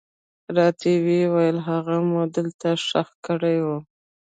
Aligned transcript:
راته 0.55 0.89
ويې 1.03 1.25
ويل 1.33 1.57
هغه 1.69 1.95
مو 2.09 2.21
دلته 2.35 2.67
ښخ 2.85 3.09
کړى 3.25 3.55
و. 3.65 3.67